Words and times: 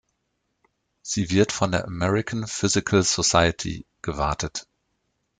Sie 1.03 1.29
wird 1.29 1.51
von 1.51 1.71
der 1.71 1.85
American 1.85 2.47
Physical 2.47 3.03
Society 3.03 3.85
gewartet. 4.01 4.65